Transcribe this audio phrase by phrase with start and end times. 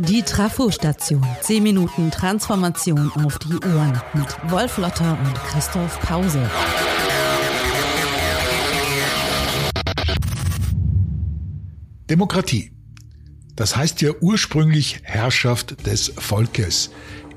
[0.00, 1.26] Die Trafo-Station.
[1.40, 6.48] 10 Minuten Transformation auf die Ohren mit Wolf Lotter und Christoph Pause.
[12.08, 12.70] Demokratie.
[13.56, 16.90] Das heißt ja ursprünglich Herrschaft des Volkes.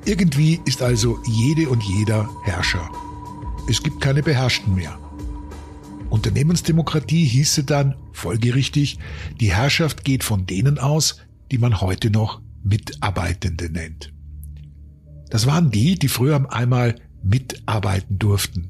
[0.05, 2.87] Irgendwie ist also jede und jeder Herrscher.
[3.67, 4.99] Es gibt keine Beherrschten mehr.
[6.11, 8.99] Unternehmensdemokratie hieße dann, folgerichtig,
[9.39, 11.17] die Herrschaft geht von denen aus,
[11.49, 14.13] die man heute noch Mitarbeitende nennt.
[15.29, 18.69] Das waren die, die früher einmal mitarbeiten durften,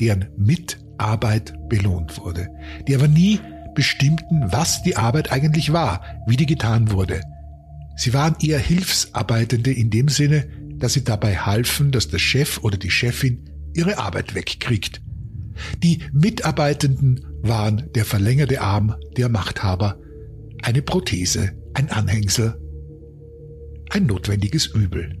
[0.00, 2.48] deren Mitarbeit belohnt wurde,
[2.88, 3.38] die aber nie
[3.74, 7.20] bestimmten, was die Arbeit eigentlich war, wie die getan wurde.
[7.96, 12.78] Sie waren eher Hilfsarbeitende in dem Sinne, dass sie dabei halfen, dass der Chef oder
[12.78, 15.02] die Chefin ihre Arbeit wegkriegt.
[15.82, 19.98] Die Mitarbeitenden waren der verlängerte Arm der Machthaber,
[20.62, 22.58] eine Prothese, ein Anhängsel,
[23.90, 25.18] ein notwendiges Übel.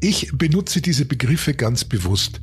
[0.00, 2.40] Ich benutze diese Begriffe ganz bewusst.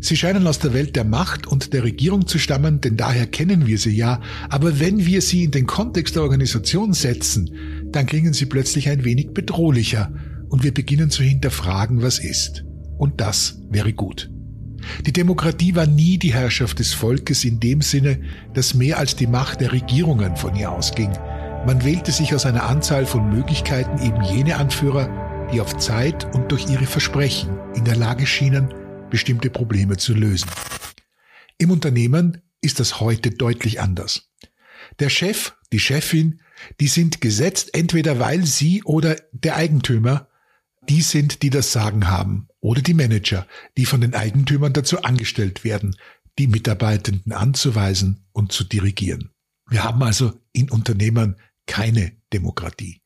[0.00, 3.66] Sie scheinen aus der Welt der Macht und der Regierung zu stammen, denn daher kennen
[3.66, 7.50] wir sie ja, aber wenn wir sie in den Kontext der Organisation setzen,
[7.90, 10.12] dann klingen sie plötzlich ein wenig bedrohlicher
[10.48, 12.64] und wir beginnen zu hinterfragen, was ist.
[12.96, 14.30] Und das wäre gut.
[15.04, 18.20] Die Demokratie war nie die Herrschaft des Volkes in dem Sinne,
[18.54, 21.10] dass mehr als die Macht der Regierungen von ihr ausging.
[21.66, 26.50] Man wählte sich aus einer Anzahl von Möglichkeiten eben jene Anführer, die auf Zeit und
[26.50, 28.72] durch ihre Versprechen in der Lage schienen,
[29.10, 30.50] bestimmte Probleme zu lösen.
[31.58, 34.30] Im Unternehmen ist das heute deutlich anders.
[34.98, 36.40] Der Chef, die Chefin,
[36.80, 40.28] die sind gesetzt, entweder weil sie oder der Eigentümer
[40.88, 45.64] die sind, die das Sagen haben, oder die Manager, die von den Eigentümern dazu angestellt
[45.64, 45.96] werden,
[46.38, 49.30] die Mitarbeitenden anzuweisen und zu dirigieren.
[49.68, 53.02] Wir haben also in Unternehmen keine Demokratie.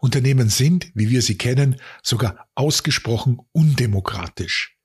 [0.00, 4.76] Unternehmen sind, wie wir sie kennen, sogar ausgesprochen undemokratisch.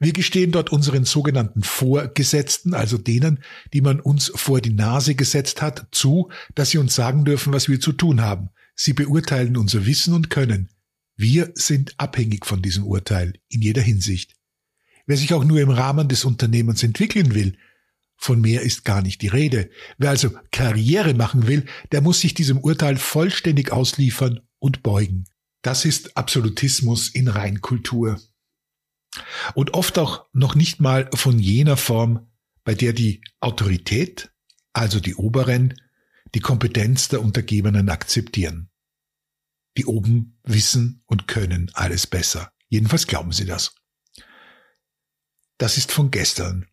[0.00, 3.40] Wir gestehen dort unseren sogenannten Vorgesetzten, also denen,
[3.72, 7.68] die man uns vor die Nase gesetzt hat, zu, dass sie uns sagen dürfen, was
[7.68, 8.48] wir zu tun haben.
[8.74, 10.70] Sie beurteilen unser Wissen und Können.
[11.16, 14.34] Wir sind abhängig von diesem Urteil in jeder Hinsicht.
[15.06, 17.56] Wer sich auch nur im Rahmen des Unternehmens entwickeln will,
[18.16, 19.70] von mehr ist gar nicht die Rede.
[19.98, 25.24] Wer also Karriere machen will, der muss sich diesem Urteil vollständig ausliefern und beugen.
[25.62, 28.20] Das ist Absolutismus in Reinkultur.
[29.54, 32.30] Und oft auch noch nicht mal von jener Form,
[32.64, 34.30] bei der die Autorität,
[34.72, 35.74] also die Oberen,
[36.34, 38.70] die Kompetenz der Untergebenen akzeptieren.
[39.76, 42.52] Die oben wissen und können alles besser.
[42.68, 43.74] Jedenfalls glauben sie das.
[45.58, 46.66] Das ist von gestern.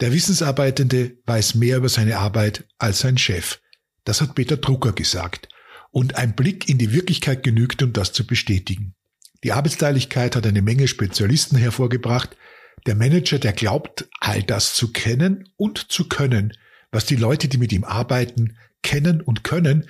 [0.00, 3.60] Der Wissensarbeitende weiß mehr über seine Arbeit als sein Chef.
[4.04, 5.48] Das hat Peter Drucker gesagt.
[5.90, 8.94] Und ein Blick in die Wirklichkeit genügt, um das zu bestätigen.
[9.42, 12.36] Die Arbeitsteiligkeit hat eine Menge Spezialisten hervorgebracht.
[12.84, 16.52] Der Manager, der glaubt, all das zu kennen und zu können,
[16.90, 19.88] was die Leute, die mit ihm arbeiten, kennen und können,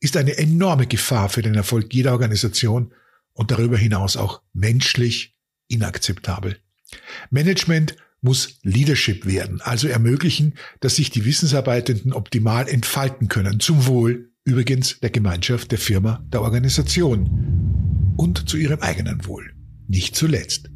[0.00, 2.92] ist eine enorme Gefahr für den Erfolg jeder Organisation
[3.34, 5.36] und darüber hinaus auch menschlich
[5.68, 6.58] inakzeptabel.
[7.30, 14.30] Management muss Leadership werden, also ermöglichen, dass sich die Wissensarbeitenden optimal entfalten können, zum Wohl
[14.44, 19.52] übrigens der Gemeinschaft, der Firma, der Organisation und zu ihrem eigenen Wohl.
[19.88, 20.70] Nicht zuletzt.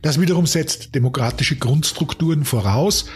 [0.00, 3.06] Das wiederum setzt demokratische Grundstrukturen voraus,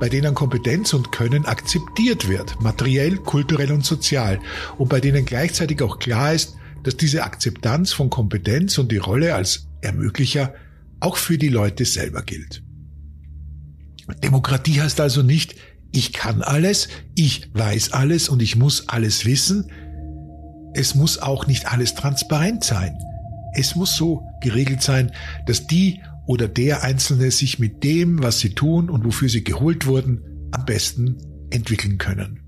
[0.00, 4.40] bei denen Kompetenz und Können akzeptiert wird, materiell, kulturell und sozial,
[4.78, 9.34] und bei denen gleichzeitig auch klar ist, dass diese Akzeptanz von Kompetenz und die Rolle
[9.34, 10.54] als Ermöglicher
[11.00, 12.62] auch für die Leute selber gilt.
[14.14, 15.56] Demokratie heißt also nicht,
[15.92, 19.70] ich kann alles, ich weiß alles und ich muss alles wissen.
[20.74, 22.96] Es muss auch nicht alles transparent sein.
[23.54, 25.10] Es muss so geregelt sein,
[25.46, 29.86] dass die oder der Einzelne sich mit dem, was sie tun und wofür sie geholt
[29.86, 30.22] wurden,
[30.52, 31.16] am besten
[31.50, 32.40] entwickeln können.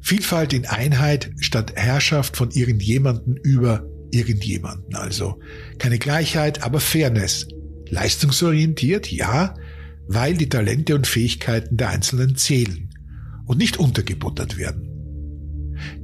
[0.00, 5.40] Vielfalt in Einheit statt Herrschaft von irgendjemanden über irgendjemanden also.
[5.78, 7.48] Keine Gleichheit, aber Fairness.
[7.88, 9.54] Leistungsorientiert, ja,
[10.08, 12.90] weil die Talente und Fähigkeiten der Einzelnen zählen
[13.46, 14.90] und nicht untergebuttert werden.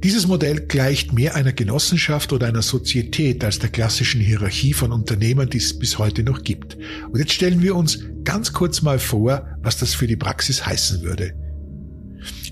[0.03, 5.49] Dieses Modell gleicht mehr einer Genossenschaft oder einer Sozietät als der klassischen Hierarchie von Unternehmern,
[5.49, 6.77] die es bis heute noch gibt.
[7.09, 11.01] Und jetzt stellen wir uns ganz kurz mal vor, was das für die Praxis heißen
[11.01, 11.33] würde.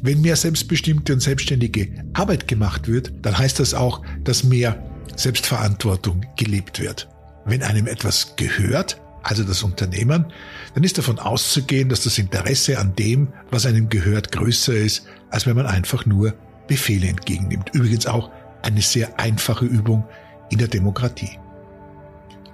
[0.01, 4.81] Wenn mehr selbstbestimmte und selbstständige Arbeit gemacht wird, dann heißt das auch, dass mehr
[5.16, 7.10] Selbstverantwortung gelebt wird.
[7.46, 10.25] Wenn einem etwas gehört, also das Unternehmen,
[10.74, 15.45] dann ist davon auszugehen, dass das Interesse an dem, was einem gehört, größer ist, als
[15.45, 16.33] wenn man einfach nur
[16.68, 17.71] Befehle entgegennimmt.
[17.74, 18.31] Übrigens auch
[18.62, 20.06] eine sehr einfache Übung
[20.50, 21.38] in der Demokratie.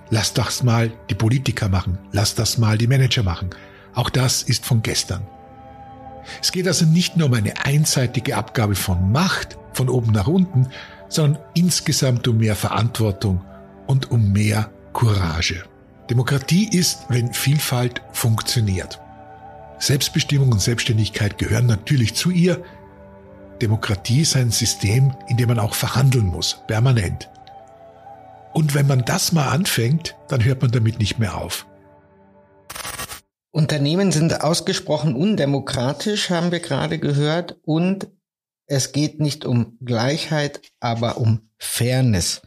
[0.09, 3.49] Lass das mal die Politiker machen, lass das mal die Manager machen.
[3.93, 5.27] Auch das ist von gestern.
[6.41, 10.67] Es geht also nicht nur um eine einseitige Abgabe von Macht von oben nach unten,
[11.09, 13.43] sondern insgesamt um mehr Verantwortung
[13.87, 15.63] und um mehr Courage.
[16.09, 18.99] Demokratie ist, wenn Vielfalt funktioniert.
[19.79, 22.63] Selbstbestimmung und Selbstständigkeit gehören natürlich zu ihr.
[23.61, 27.29] Demokratie ist ein System, in dem man auch verhandeln muss, permanent.
[28.53, 31.65] Und wenn man das mal anfängt, dann hört man damit nicht mehr auf.
[33.51, 38.07] Unternehmen sind ausgesprochen undemokratisch, haben wir gerade gehört, und
[38.67, 42.41] es geht nicht um Gleichheit, aber um Fairness.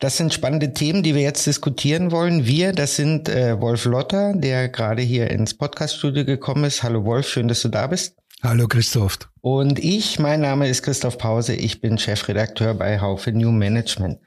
[0.00, 2.46] Das sind spannende Themen, die wir jetzt diskutieren wollen.
[2.46, 6.82] Wir, das sind äh, Wolf Lotter, der gerade hier ins Podcaststudio gekommen ist.
[6.82, 8.16] Hallo Wolf, schön, dass du da bist.
[8.42, 9.18] Hallo Christoph.
[9.42, 14.20] Und ich, mein Name ist Christoph Pause, ich bin Chefredakteur bei Haufe New Management.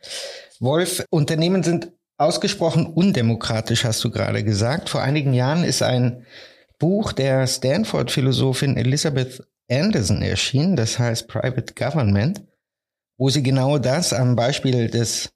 [0.59, 4.89] Wolf, Unternehmen sind ausgesprochen undemokratisch, hast du gerade gesagt.
[4.89, 6.23] Vor einigen Jahren ist ein
[6.77, 9.41] Buch der Stanford-Philosophin Elizabeth
[9.71, 12.43] Anderson erschienen, das heißt Private Government,
[13.17, 15.33] wo sie genau das am Beispiel des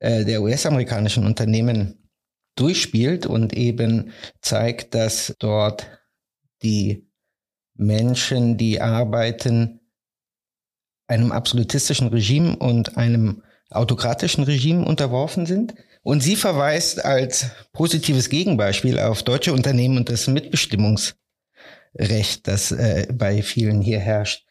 [0.00, 2.08] äh, der US-amerikanischen Unternehmen
[2.56, 5.86] durchspielt und eben zeigt, dass dort
[6.62, 7.06] die
[7.74, 9.80] Menschen, die arbeiten,
[11.06, 15.74] einem absolutistischen Regime und einem autokratischen Regime unterworfen sind.
[16.02, 21.16] Und sie verweist als positives Gegenbeispiel auf deutsche Unternehmen und das Mitbestimmungsrecht,
[22.44, 24.44] das äh, bei vielen hier herrscht.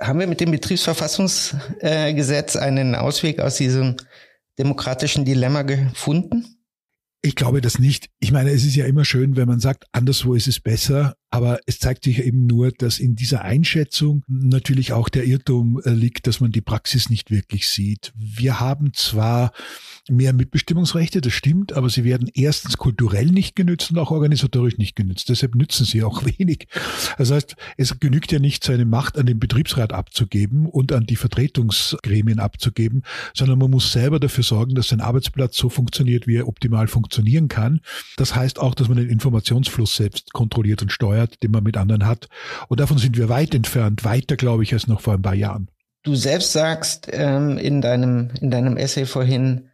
[0.00, 3.96] Haben wir mit dem Betriebsverfassungsgesetz einen Ausweg aus diesem
[4.58, 6.58] demokratischen Dilemma gefunden?
[7.22, 8.10] Ich glaube das nicht.
[8.20, 11.14] Ich meine, es ist ja immer schön, wenn man sagt, anderswo ist es besser.
[11.30, 15.90] Aber es zeigt sich eben nur, dass in dieser Einschätzung natürlich auch der Irrtum äh,
[15.90, 18.12] liegt, dass man die Praxis nicht wirklich sieht.
[18.16, 19.52] Wir haben zwar
[20.08, 24.96] mehr Mitbestimmungsrechte, das stimmt, aber sie werden erstens kulturell nicht genützt und auch organisatorisch nicht
[24.96, 25.28] genützt.
[25.28, 26.66] Deshalb nützen sie auch wenig.
[27.18, 31.16] Das heißt, es genügt ja nicht, seine Macht an den Betriebsrat abzugeben und an die
[31.16, 33.02] Vertretungsgremien abzugeben,
[33.34, 37.48] sondern man muss selber dafür sorgen, dass sein Arbeitsplatz so funktioniert, wie er optimal funktionieren
[37.48, 37.80] kann.
[38.16, 41.76] Das heißt auch, dass man den Informationsfluss selbst kontrolliert und steuert steuert, den man mit
[41.76, 42.28] anderen hat.
[42.68, 45.68] Und davon sind wir weit entfernt, weiter, glaube ich, als noch vor ein paar Jahren.
[46.04, 49.68] Du selbst sagst ähm, in, deinem, in deinem Essay vorhin,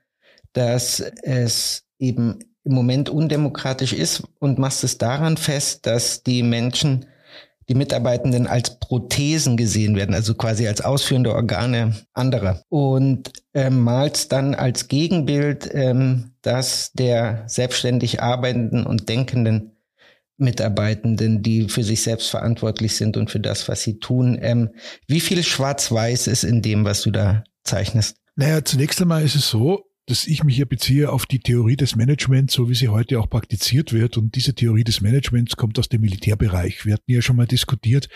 [0.53, 7.07] dass es eben im Moment undemokratisch ist und machst es daran fest, dass die Menschen,
[7.69, 12.63] die Mitarbeitenden als Prothesen gesehen werden, also quasi als ausführende Organe anderer.
[12.69, 19.74] Und ähm, malst dann als Gegenbild ähm, das der selbstständig arbeitenden und denkenden
[20.37, 24.39] Mitarbeitenden, die für sich selbst verantwortlich sind und für das, was sie tun.
[24.41, 24.71] Ähm,
[25.07, 28.17] wie viel Schwarz-Weiß ist in dem, was du da zeichnest?
[28.37, 31.97] Naja, zunächst einmal ist es so, dass ich mich hier beziehe auf die Theorie des
[31.97, 34.17] Managements, so wie sie heute auch praktiziert wird.
[34.19, 36.85] Und diese Theorie des Managements kommt aus dem Militärbereich.
[36.85, 38.09] Wir hatten ja schon mal diskutiert,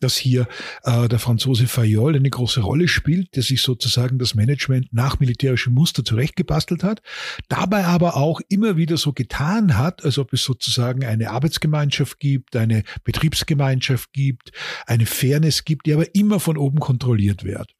[0.00, 0.48] dass hier
[0.82, 5.72] äh, der Franzose Fayol eine große Rolle spielt, der sich sozusagen das Management nach militärischem
[5.72, 7.00] Muster zurechtgebastelt hat,
[7.48, 12.56] dabei aber auch immer wieder so getan hat, als ob es sozusagen eine Arbeitsgemeinschaft gibt,
[12.56, 14.50] eine Betriebsgemeinschaft gibt,
[14.86, 17.74] eine Fairness gibt, die aber immer von oben kontrolliert wird.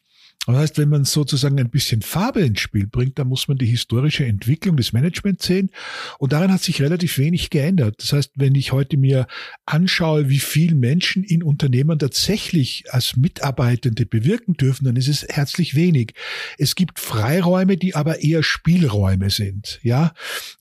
[0.46, 3.66] Das heißt, wenn man sozusagen ein bisschen Farbe ins Spiel bringt, dann muss man die
[3.66, 5.70] historische Entwicklung des Managements sehen.
[6.18, 7.96] Und daran hat sich relativ wenig geändert.
[7.98, 9.26] Das heißt, wenn ich heute mir
[9.66, 15.74] anschaue, wie viel Menschen in Unternehmen tatsächlich als Mitarbeitende bewirken dürfen, dann ist es herzlich
[15.74, 16.14] wenig.
[16.56, 19.78] Es gibt Freiräume, die aber eher Spielräume sind.
[19.82, 20.14] Ja,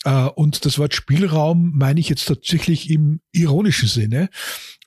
[0.03, 4.29] äh, und das Wort Spielraum meine ich jetzt tatsächlich im ironischen Sinne.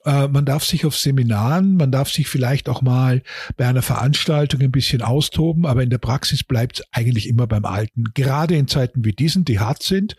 [0.05, 3.21] Äh, man darf sich auf Seminaren, man darf sich vielleicht auch mal
[3.57, 7.65] bei einer Veranstaltung ein bisschen austoben, aber in der Praxis bleibt es eigentlich immer beim
[7.65, 8.05] Alten.
[8.13, 10.15] Gerade in Zeiten wie diesen, die hart sind,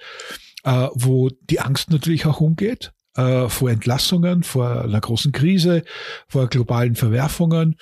[0.64, 5.84] äh, wo die Angst natürlich auch umgeht äh, vor Entlassungen, vor einer großen Krise,
[6.28, 7.76] vor globalen Verwerfungen.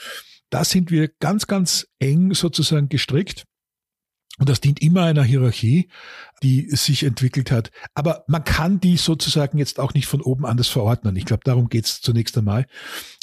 [0.50, 3.44] Da sind wir ganz, ganz eng sozusagen gestrickt.
[4.39, 5.91] Und das dient immer einer Hierarchie,
[6.43, 7.71] die sich entwickelt hat.
[7.95, 11.17] Aber man kann die sozusagen jetzt auch nicht von oben anders verordnen.
[11.17, 12.67] Ich glaube, darum geht es zunächst einmal.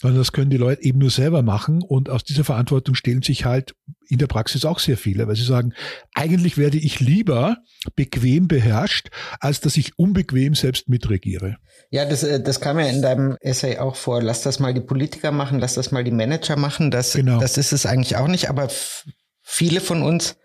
[0.04, 1.82] Und das können die Leute eben nur selber machen.
[1.82, 3.76] Und aus dieser Verantwortung stehlen sich halt
[4.08, 5.74] in der Praxis auch sehr viele, weil sie sagen,
[6.14, 7.58] eigentlich werde ich lieber
[7.96, 11.58] bequem beherrscht, als dass ich unbequem selbst mitregiere.
[11.90, 14.22] Ja, das, äh, das kam ja in deinem Essay auch vor.
[14.22, 16.92] Lass das mal die Politiker machen, lass das mal die Manager machen.
[16.92, 17.40] Das, genau.
[17.40, 18.48] das ist es eigentlich auch nicht.
[18.48, 18.70] Aber
[19.42, 20.36] viele von uns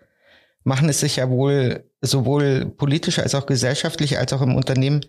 [0.65, 5.05] machen es sich ja wohl sowohl politisch als auch gesellschaftlich als auch im Unternehmen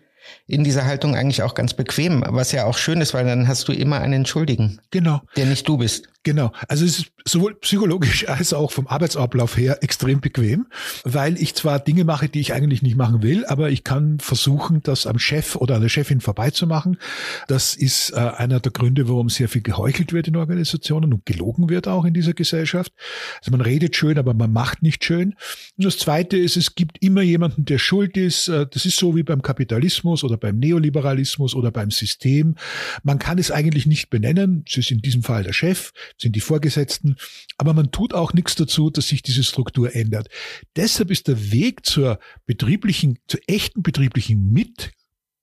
[0.47, 3.69] in dieser Haltung eigentlich auch ganz bequem, was ja auch schön ist, weil dann hast
[3.69, 4.81] du immer einen Schuldigen.
[4.91, 5.21] Genau.
[5.37, 6.09] Der nicht du bist.
[6.27, 6.51] Genau.
[6.67, 10.67] Also es ist sowohl psychologisch als auch vom Arbeitsablauf her extrem bequem,
[11.05, 14.83] weil ich zwar Dinge mache, die ich eigentlich nicht machen will, aber ich kann versuchen,
[14.83, 16.99] das am Chef oder an der Chefin vorbeizumachen.
[17.47, 21.69] Das ist äh, einer der Gründe, warum sehr viel geheuchelt wird in Organisationen und gelogen
[21.69, 22.93] wird auch in dieser Gesellschaft.
[23.39, 25.37] Also man redet schön, aber man macht nicht schön.
[25.77, 28.49] Und das Zweite ist, es gibt immer jemanden, der schuld ist.
[28.49, 32.57] Äh, das ist so wie beim Kapitalismus oder beim Neoliberalismus oder beim System.
[33.03, 34.65] Man kann es eigentlich nicht benennen.
[34.69, 37.17] Es ist in diesem Fall der Chef sind die Vorgesetzten,
[37.59, 40.29] aber man tut auch nichts dazu, dass sich diese Struktur ändert.
[40.77, 44.93] Deshalb ist der Weg zur betrieblichen, zur echten betrieblichen Mit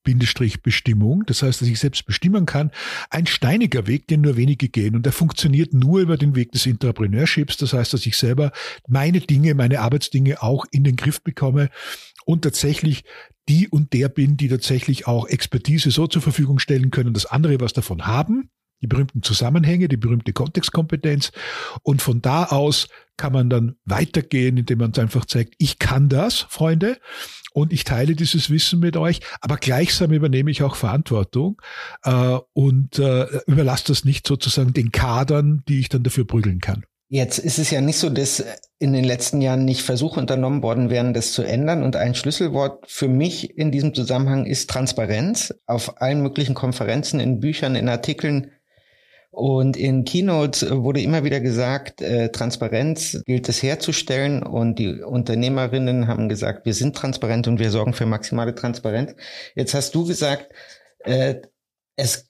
[0.04, 2.72] Bindestrich Bestimmung, das heißt, dass ich selbst bestimmen kann,
[3.10, 4.96] ein steiniger Weg, den nur wenige gehen.
[4.96, 8.52] Und der funktioniert nur über den Weg des Entrepreneurships, das heißt, dass ich selber
[8.88, 11.70] meine Dinge, meine Arbeitsdinge auch in den Griff bekomme
[12.26, 13.04] und tatsächlich
[13.50, 17.60] die und der bin, die tatsächlich auch Expertise so zur Verfügung stellen können, dass andere
[17.60, 18.50] was davon haben
[18.84, 21.32] die berühmten Zusammenhänge, die berühmte Kontextkompetenz.
[21.82, 26.42] Und von da aus kann man dann weitergehen, indem man einfach zeigt, ich kann das,
[26.50, 27.00] Freunde,
[27.54, 31.62] und ich teile dieses Wissen mit euch, aber gleichsam übernehme ich auch Verantwortung
[32.04, 36.84] äh, und äh, überlasse das nicht sozusagen den Kadern, die ich dann dafür prügeln kann.
[37.14, 38.44] Jetzt ist es ja nicht so, dass
[38.80, 41.84] in den letzten Jahren nicht Versuche unternommen worden wären, das zu ändern.
[41.84, 45.54] Und ein Schlüsselwort für mich in diesem Zusammenhang ist Transparenz.
[45.68, 48.50] Auf allen möglichen Konferenzen, in Büchern, in Artikeln
[49.30, 56.08] und in Keynotes wurde immer wieder gesagt, äh, Transparenz gilt es herzustellen und die Unternehmerinnen
[56.08, 59.14] haben gesagt, wir sind transparent und wir sorgen für maximale Transparenz.
[59.54, 60.52] Jetzt hast du gesagt,
[61.04, 61.36] äh,
[61.96, 62.28] es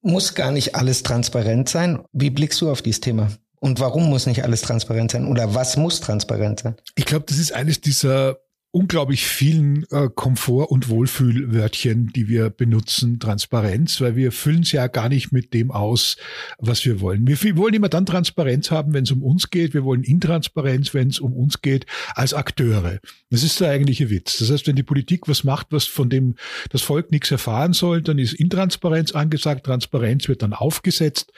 [0.00, 2.02] muss gar nicht alles transparent sein.
[2.14, 3.28] Wie blickst du auf dieses Thema?
[3.62, 5.24] Und warum muss nicht alles transparent sein?
[5.24, 6.74] Oder was muss transparent sein?
[6.96, 8.38] Ich glaube, das ist eines dieser
[8.72, 14.88] unglaublich vielen äh, Komfort- und Wohlfühlwörtchen, die wir benutzen, Transparenz, weil wir füllen es ja
[14.88, 16.16] gar nicht mit dem aus,
[16.58, 17.24] was wir wollen.
[17.24, 19.74] Wir, wir wollen immer dann Transparenz haben, wenn es um uns geht.
[19.74, 22.98] Wir wollen Intransparenz, wenn es um uns geht, als Akteure.
[23.30, 24.38] Das ist der eigentliche Witz.
[24.38, 26.34] Das heißt, wenn die Politik was macht, was von dem
[26.70, 31.32] das Volk nichts erfahren soll, dann ist Intransparenz angesagt, Transparenz wird dann aufgesetzt.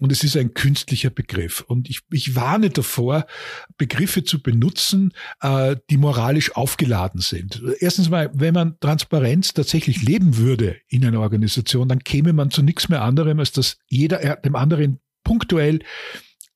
[0.00, 1.62] Und es ist ein künstlicher Begriff.
[1.66, 3.26] Und ich, ich warne davor,
[3.78, 7.62] Begriffe zu benutzen, äh, die moralisch aufgeladen sind.
[7.80, 12.62] Erstens mal, wenn man Transparenz tatsächlich leben würde in einer Organisation, dann käme man zu
[12.62, 15.80] nichts mehr anderem, als dass jeder dem anderen punktuell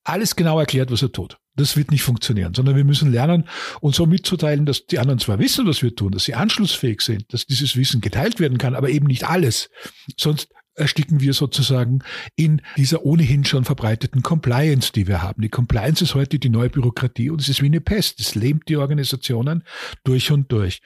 [0.04, 1.38] alles genau erklärt, was er tut.
[1.56, 3.48] Das wird nicht funktionieren, sondern wir müssen lernen,
[3.80, 7.32] uns so mitzuteilen, dass die anderen zwar wissen, was wir tun, dass sie anschlussfähig sind,
[7.32, 9.68] dass dieses Wissen geteilt werden kann, aber eben nicht alles.
[10.16, 10.48] Sonst
[10.80, 12.00] ersticken wir sozusagen
[12.36, 15.42] in dieser ohnehin schon verbreiteten Compliance, die wir haben.
[15.42, 18.18] Die Compliance ist heute die neue Bürokratie und es ist wie eine Pest.
[18.20, 19.62] Es lähmt die Organisationen
[20.04, 20.80] durch und durch.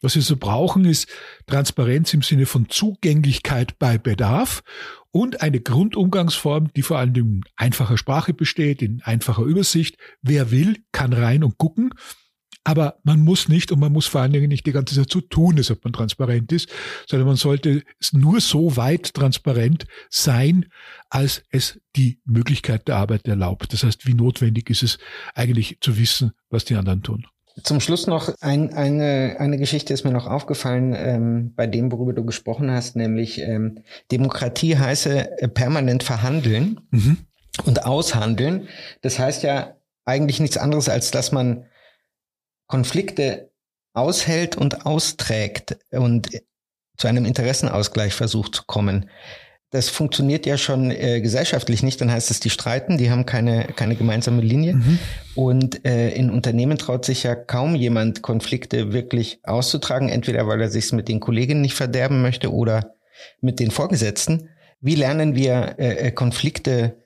[0.00, 1.08] Was wir so brauchen, ist
[1.46, 4.62] Transparenz im Sinne von Zugänglichkeit bei Bedarf
[5.10, 9.96] und eine Grundumgangsform, die vor allem in einfacher Sprache besteht, in einfacher Übersicht.
[10.22, 11.94] Wer will, kann rein und gucken.
[12.64, 15.20] Aber man muss nicht und man muss vor allen Dingen nicht die ganze Zeit so
[15.20, 16.70] tun, als ob man transparent ist,
[17.06, 20.66] sondern man sollte es nur so weit transparent sein,
[21.10, 23.72] als es die Möglichkeit der Arbeit erlaubt.
[23.74, 24.98] Das heißt, wie notwendig ist es
[25.34, 27.26] eigentlich zu wissen, was die anderen tun.
[27.62, 32.12] Zum Schluss noch ein, eine, eine Geschichte ist mir noch aufgefallen ähm, bei dem, worüber
[32.12, 33.78] du gesprochen hast, nämlich ähm,
[34.10, 37.18] Demokratie heiße äh, permanent verhandeln mhm.
[37.64, 38.66] und aushandeln.
[39.02, 41.66] Das heißt ja eigentlich nichts anderes, als dass man
[42.66, 43.50] Konflikte
[43.94, 46.28] aushält und austrägt und
[46.96, 49.08] zu einem Interessenausgleich versucht zu kommen.
[49.70, 52.00] Das funktioniert ja schon äh, gesellschaftlich nicht.
[52.00, 54.74] Dann heißt es, die streiten, die haben keine, keine gemeinsame Linie.
[54.74, 54.98] Mhm.
[55.34, 60.70] Und äh, in Unternehmen traut sich ja kaum jemand, Konflikte wirklich auszutragen, entweder weil er
[60.70, 62.94] sich mit den Kolleginnen nicht verderben möchte oder
[63.40, 64.48] mit den Vorgesetzten.
[64.80, 67.03] Wie lernen wir äh, äh Konflikte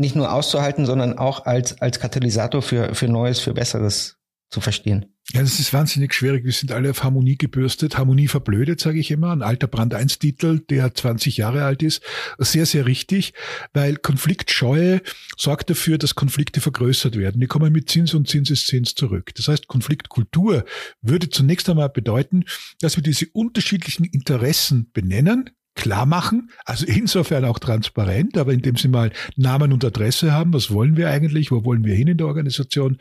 [0.00, 4.16] nicht nur auszuhalten, sondern auch als, als Katalysator für, für Neues, für Besseres
[4.50, 5.06] zu verstehen.
[5.32, 6.44] Ja, das ist wahnsinnig schwierig.
[6.44, 7.96] Wir sind alle auf Harmonie gebürstet.
[7.96, 9.30] Harmonie verblödet, sage ich immer.
[9.30, 12.02] Ein alter Brand 1 Titel, der 20 Jahre alt ist.
[12.38, 13.32] Sehr, sehr richtig,
[13.72, 15.02] weil Konfliktscheue
[15.36, 17.40] sorgt dafür, dass Konflikte vergrößert werden.
[17.40, 19.30] Die kommen mit Zins und Zinseszins zurück.
[19.36, 20.64] Das heißt, Konfliktkultur
[21.00, 22.44] würde zunächst einmal bedeuten,
[22.80, 28.88] dass wir diese unterschiedlichen Interessen benennen, klar machen, also insofern auch transparent, aber indem sie
[28.88, 32.26] mal Namen und Adresse haben, was wollen wir eigentlich, wo wollen wir hin in der
[32.26, 32.98] Organisation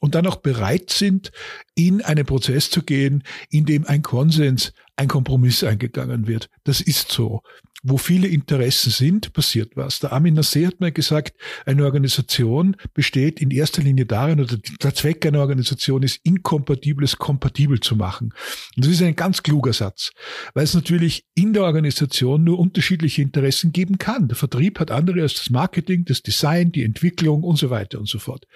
[0.00, 1.32] und dann auch bereit sind,
[1.74, 6.50] in einen Prozess zu gehen, in dem ein Konsens, ein Kompromiss eingegangen wird.
[6.64, 7.42] Das ist so.
[7.84, 10.00] Wo viele Interessen sind, passiert was.
[10.00, 11.34] Der Armin Nassé hat mal gesagt,
[11.66, 17.78] eine Organisation besteht in erster Linie darin, oder der Zweck einer Organisation ist, Inkompatibles kompatibel
[17.80, 18.32] zu machen.
[18.74, 20.12] Und das ist ein ganz kluger Satz,
[20.54, 24.28] weil es natürlich in der Organisation nur unterschiedliche Interessen geben kann.
[24.28, 28.08] Der Vertrieb hat andere als das Marketing, das Design, die Entwicklung und so weiter und
[28.08, 28.46] so fort.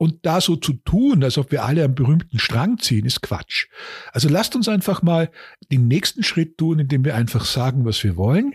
[0.00, 3.66] Und da so zu tun, als ob wir alle am berühmten Strang ziehen, ist Quatsch.
[4.12, 5.30] Also lasst uns einfach mal
[5.70, 8.54] den nächsten Schritt tun, indem wir einfach sagen, was wir wollen,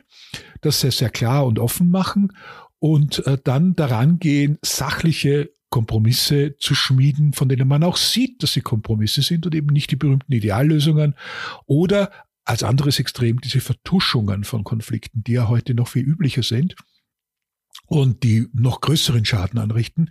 [0.61, 2.33] das sehr, sehr klar und offen machen
[2.79, 8.53] und äh, dann daran gehen, sachliche Kompromisse zu schmieden, von denen man auch sieht, dass
[8.53, 11.13] sie Kompromisse sind und eben nicht die berühmten Ideallösungen
[11.67, 12.11] oder
[12.43, 16.75] als anderes Extrem diese Vertuschungen von Konflikten, die ja heute noch viel üblicher sind
[17.87, 20.09] und die noch größeren Schaden anrichten.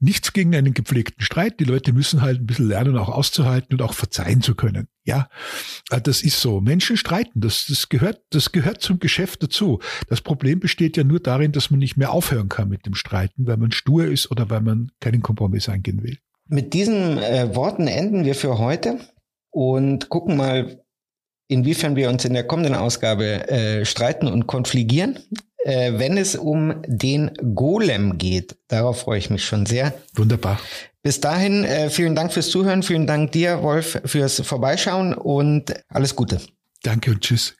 [0.00, 1.60] Nichts gegen einen gepflegten Streit.
[1.60, 4.88] Die Leute müssen halt ein bisschen lernen, auch auszuhalten und auch verzeihen zu können.
[5.04, 5.28] Ja,
[5.90, 6.60] äh, das ist so.
[6.60, 7.40] Menschen streiten.
[7.40, 9.80] Das, das gehört, das gehört zum Geschäft dazu.
[10.08, 13.46] Das Problem besteht ja nur darin, dass man nicht mehr aufhören kann mit dem Streiten,
[13.46, 16.18] weil man stur ist oder weil man keinen Kompromiss eingehen will.
[16.46, 18.98] Mit diesen äh, Worten enden wir für heute
[19.50, 20.82] und gucken mal,
[21.48, 25.18] inwiefern wir uns in der kommenden Ausgabe äh, streiten und konfligieren
[25.64, 28.56] äh, wenn es um den Golem geht.
[28.68, 29.94] Darauf freue ich mich schon sehr.
[30.14, 30.60] Wunderbar.
[31.02, 32.82] Bis dahin, äh, vielen Dank fürs Zuhören.
[32.82, 36.40] Vielen Dank dir, Wolf, fürs Vorbeischauen und alles Gute.
[36.82, 37.56] Danke und tschüss.